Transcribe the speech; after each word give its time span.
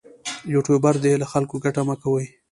یوټوبر 0.53 0.95
دې 1.03 1.13
له 1.21 1.27
خلکو 1.31 1.55
ګټه 1.65 1.81
مه 1.87 1.95
کوي. 2.03 2.27